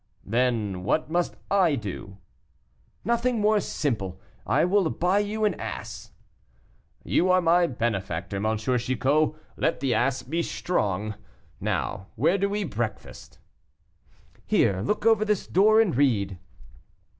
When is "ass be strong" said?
9.93-11.13